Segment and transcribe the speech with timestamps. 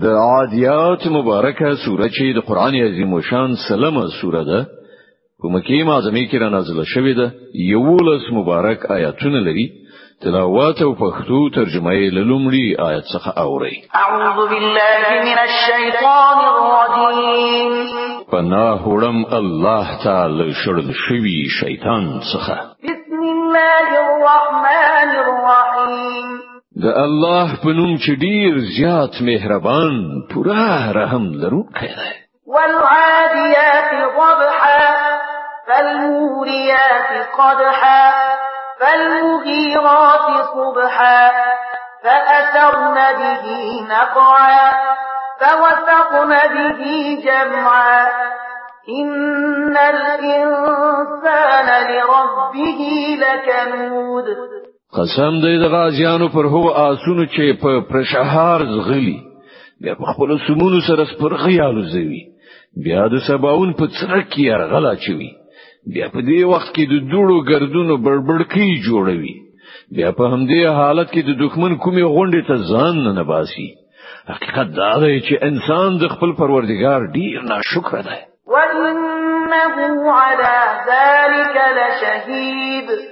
[0.00, 4.60] د عادیات مبارکه سوره چې د قران عظیم شان سلمه سوره ده
[5.42, 7.30] په مکی معظمه کې را نازله شوې ده
[7.70, 9.66] یولس مبارک آیاتونه لري
[10.20, 17.76] تلاوت او پښتو ترجمه یې لومړی آیت څخه اوري اعوذ بالله من الشیطان الرجیم
[18.32, 24.81] پنا هړم الله تعالی شړل شوی شیطان څخه بسم الله الرحمن
[26.84, 29.94] د الله په نوم چې ډیر زیات مهربان
[30.30, 30.64] پورا
[30.98, 32.08] رحم لرونکی دی
[32.54, 34.82] والعاديات ضبحا
[35.68, 38.04] فالموريات قدحا
[38.80, 41.20] فالمغيرات صبحا
[42.04, 43.44] فأثرن به
[43.92, 44.60] نقعا
[45.40, 46.82] فوثقن به
[47.26, 48.08] جمعا
[49.00, 52.80] إن الإنسان لربه
[53.22, 54.26] لكنود
[54.96, 59.14] قسم دې د غازیانو پر هو آسونو چې په پرشهار زغلی
[59.84, 62.18] بیا په خپل سمونو سره سپرغیالو زوی
[62.88, 65.30] بیا د سباون په څرک یې غلا چوي
[65.94, 69.34] بیا په دې وخت کې د دوړو گردونو بړبړکی جوړوي
[69.96, 73.66] بیا په همدې حالت کې د دښمن کومې غونډې ته ځان نه باسي
[74.34, 78.22] حقیقت دا دی چې انسان د خپل پروردگار ډیر ناشکر دی
[78.54, 83.02] وَإِنَّهُ عَلَى ذَلِكَ لَشَهِيدٌ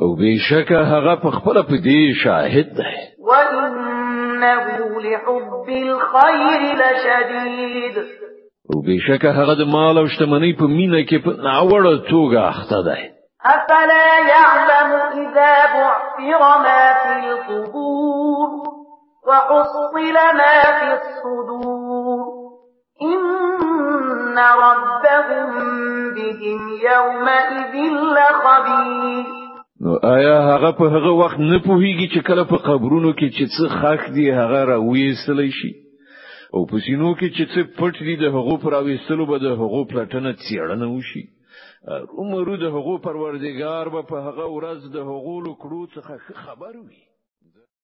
[0.00, 2.88] او بیشک هغه په خپل په دې شاهد ده
[3.28, 7.96] وانه لحب الخير لشديد
[8.74, 12.96] او بیشک هغه د مال او شتمنۍ په مینا کې په ناوړه توګه اخته ده
[13.54, 14.90] افلا يعلم
[15.22, 18.48] اذا بعثر ما في القبور
[19.28, 19.94] وحصل
[20.40, 22.20] ما في الصدور
[23.02, 25.50] ان ربهم
[26.14, 26.60] بهم
[26.90, 27.74] يومئذ
[28.16, 29.47] لخبير
[29.86, 33.64] نو آیا هغه په هغه وخت نه پوهیږي چې کله په قبرونو کې چې څه
[33.78, 35.72] خاک دی هغه راوېستلی شي
[36.54, 39.80] او په سینو کې چې څه پټ دی د هغو پر راوېستلو به د هغو
[39.92, 41.24] پلټنه څېړنه وشي
[42.20, 46.12] عمرو د هغو پروردګار به په هغه ورځ د هغو لکړو څخه
[46.44, 47.00] خبر وي